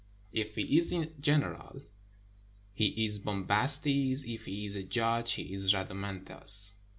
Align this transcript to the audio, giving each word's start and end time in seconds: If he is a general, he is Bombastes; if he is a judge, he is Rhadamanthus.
If 0.31 0.55
he 0.55 0.77
is 0.77 0.91
a 0.93 1.05
general, 1.05 1.79
he 2.73 3.05
is 3.05 3.19
Bombastes; 3.19 4.23
if 4.23 4.45
he 4.45 4.65
is 4.65 4.75
a 4.75 4.81
judge, 4.81 5.33
he 5.33 5.53
is 5.53 5.75
Rhadamanthus. 5.75 6.73